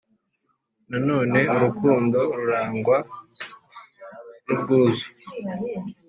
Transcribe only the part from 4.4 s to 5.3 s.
n ubwuzu